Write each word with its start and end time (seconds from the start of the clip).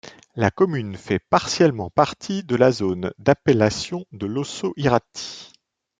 La 0.35 0.49
commune 0.49 0.95
fait 0.97 1.19
partiellement 1.19 1.91
partie 1.91 2.43
de 2.43 2.55
la 2.55 2.71
zone 2.71 3.11
d'appellation 3.19 4.03
de 4.11 4.25
l'ossau-iraty. 4.25 5.53